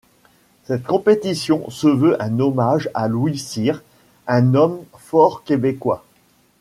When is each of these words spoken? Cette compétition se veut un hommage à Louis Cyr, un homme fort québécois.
Cette 0.63 0.81
compétition 0.83 1.69
se 1.69 1.85
veut 1.87 2.19
un 2.19 2.39
hommage 2.39 2.89
à 2.95 3.07
Louis 3.07 3.37
Cyr, 3.37 3.83
un 4.25 4.55
homme 4.55 4.81
fort 4.97 5.43
québécois. 5.43 6.03